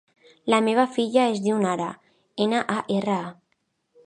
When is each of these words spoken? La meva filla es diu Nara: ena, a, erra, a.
La 0.53 0.59
meva 0.67 0.85
filla 0.95 1.25
es 1.33 1.43
diu 1.49 1.59
Nara: 1.67 1.91
ena, 2.47 2.65
a, 2.79 2.83
erra, 2.97 3.23
a. 3.31 3.33